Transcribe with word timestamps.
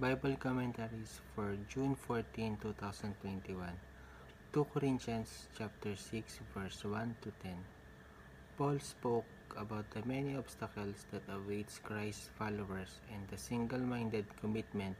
Bible 0.00 0.36
commentaries 0.38 1.18
for 1.34 1.58
June 1.68 1.96
14, 1.96 2.56
2021. 2.62 3.66
2 4.52 4.66
Corinthians 4.72 5.48
chapter 5.58 5.96
6 5.96 6.38
verse 6.54 6.84
1 6.84 7.16
to 7.20 7.32
10. 7.42 7.58
Paul 8.56 8.78
spoke 8.78 9.26
about 9.56 9.90
the 9.90 10.06
many 10.06 10.36
obstacles 10.36 11.04
that 11.10 11.26
awaits 11.26 11.80
Christ's 11.82 12.30
followers 12.38 13.02
and 13.12 13.26
the 13.26 13.36
single-minded 13.36 14.24
commitment 14.40 14.94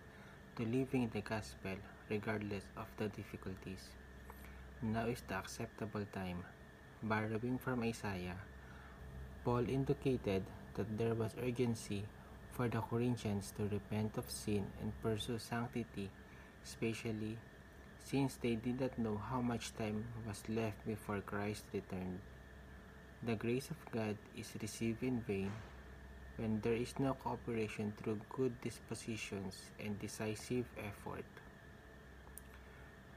to 0.57 0.67
living 0.67 1.09
the 1.15 1.21
gospel 1.21 1.79
regardless 2.11 2.67
of 2.77 2.91
the 2.97 3.07
difficulties. 3.15 3.95
Now 4.83 5.07
is 5.07 5.23
the 5.29 5.37
acceptable 5.37 6.07
time. 6.13 6.43
Borrowing 7.05 7.59
from 7.63 7.85
Isaiah, 7.85 8.43
Paul 9.45 9.71
indicated 9.71 10.43
that 10.75 10.99
there 10.99 11.15
was 11.15 11.39
urgency 11.41 12.03
for 12.59 12.67
the 12.67 12.83
Corinthians 12.91 13.55
to 13.55 13.71
repent 13.71 14.19
of 14.19 14.27
sin 14.27 14.67
and 14.83 14.91
pursue 15.01 15.39
sanctity, 15.39 16.11
especially 16.67 17.39
since 18.03 18.35
they 18.35 18.57
did 18.57 18.81
not 18.81 18.99
know 18.99 19.15
how 19.15 19.41
much 19.41 19.71
time 19.79 20.03
was 20.27 20.43
left 20.49 20.83
before 20.85 21.21
Christ 21.21 21.63
returned. 21.73 22.19
The 23.23 23.37
grace 23.37 23.71
of 23.71 23.79
God 23.95 24.19
is 24.37 24.51
received 24.61 25.05
in 25.05 25.21
vain 25.21 25.53
when 26.35 26.59
there 26.61 26.75
is 26.75 26.99
no 26.99 27.15
cooperation 27.15 27.93
through 27.95 28.19
good 28.29 28.61
dispositions 28.61 29.55
and 29.79 29.95
decisive 30.01 30.67
effort. 30.83 31.31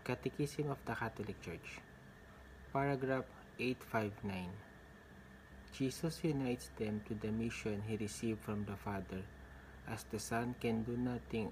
Catechism 0.04 0.70
of 0.70 0.78
the 0.86 0.94
Catholic 0.94 1.42
Church 1.42 1.82
Paragraph 2.74 3.26
859 3.58 4.71
Jesus 5.74 6.20
unites 6.24 6.70
them 6.78 7.02
to 7.08 7.14
the 7.16 7.32
mission 7.32 7.82
he 7.88 7.96
received 7.96 8.42
from 8.42 8.66
the 8.66 8.76
Father, 8.76 9.24
as 9.88 10.04
the 10.12 10.20
Son 10.20 10.54
can 10.60 10.84
do 10.84 10.98
nothing 10.98 11.52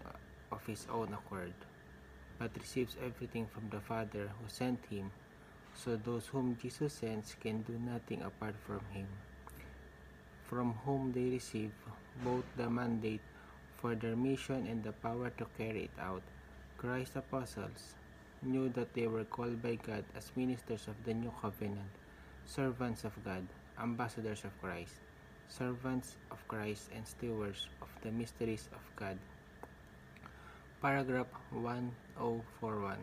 of 0.51 0.65
his 0.65 0.85
own 0.91 1.13
accord, 1.13 1.53
but 2.37 2.51
receives 2.59 2.97
everything 3.03 3.47
from 3.47 3.69
the 3.69 3.79
Father 3.79 4.29
who 4.39 4.49
sent 4.49 4.79
him, 4.89 5.09
so 5.73 5.95
those 5.95 6.27
whom 6.27 6.57
Jesus 6.61 6.93
sends 6.93 7.35
can 7.39 7.61
do 7.61 7.79
nothing 7.79 8.21
apart 8.21 8.55
from 8.67 8.81
him, 8.91 9.07
from 10.49 10.73
whom 10.85 11.13
they 11.13 11.29
receive 11.29 11.71
both 12.23 12.43
the 12.57 12.69
mandate 12.69 13.21
for 13.77 13.95
their 13.95 14.15
mission 14.15 14.67
and 14.67 14.83
the 14.83 14.91
power 14.91 15.29
to 15.37 15.45
carry 15.57 15.83
it 15.83 15.99
out. 16.01 16.23
Christ's 16.77 17.15
apostles 17.15 17.95
knew 18.41 18.69
that 18.69 18.93
they 18.93 19.07
were 19.07 19.23
called 19.23 19.61
by 19.61 19.75
God 19.75 20.03
as 20.15 20.31
ministers 20.35 20.87
of 20.87 20.95
the 21.05 21.13
new 21.13 21.31
covenant, 21.41 21.91
servants 22.45 23.03
of 23.05 23.13
God, 23.23 23.47
ambassadors 23.81 24.43
of 24.43 24.51
Christ, 24.61 24.93
servants 25.47 26.17
of 26.31 26.45
Christ, 26.47 26.89
and 26.93 27.07
stewards 27.07 27.67
of 27.81 27.87
the 28.01 28.11
mysteries 28.11 28.67
of 28.73 28.83
God. 28.95 29.17
Paragraph 30.81 31.27
1041 31.51 32.97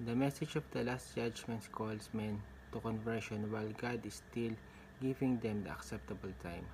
The 0.00 0.14
message 0.14 0.56
of 0.56 0.64
the 0.72 0.82
last 0.82 1.14
judgment 1.14 1.70
calls 1.70 2.10
men 2.12 2.42
to 2.72 2.80
conversion 2.80 3.50
while 3.52 3.70
God 3.80 4.04
is 4.04 4.22
still 4.30 4.52
giving 5.00 5.38
them 5.38 5.62
the 5.62 5.70
acceptable 5.70 6.32
time. 6.42 6.66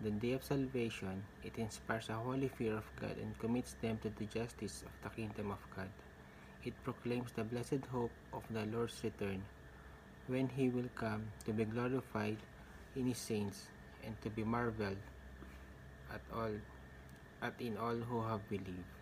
The 0.00 0.10
day 0.10 0.32
of 0.32 0.42
salvation, 0.42 1.22
it 1.44 1.58
inspires 1.58 2.08
a 2.08 2.14
holy 2.14 2.48
fear 2.48 2.76
of 2.76 2.90
God 3.00 3.16
and 3.22 3.38
commits 3.38 3.74
them 3.80 3.98
to 4.02 4.10
the 4.10 4.26
justice 4.26 4.82
of 4.82 4.92
the 5.02 5.14
kingdom 5.14 5.52
of 5.52 5.62
God. 5.76 5.90
It 6.64 6.74
proclaims 6.82 7.30
the 7.32 7.44
blessed 7.44 7.86
hope 7.92 8.10
of 8.32 8.42
the 8.50 8.66
Lord's 8.66 9.02
return 9.04 9.42
when 10.28 10.48
he 10.48 10.68
will 10.68 10.88
come 10.94 11.24
to 11.44 11.52
be 11.52 11.64
glorified 11.64 12.36
in 12.94 13.06
his 13.06 13.18
saints 13.18 13.66
and 14.04 14.14
to 14.22 14.30
be 14.30 14.44
marveled 14.44 15.00
at 16.12 16.20
all 16.32 16.52
at 17.40 17.54
in 17.60 17.76
all 17.76 17.96
who 17.96 18.20
have 18.22 18.46
believed. 18.48 18.92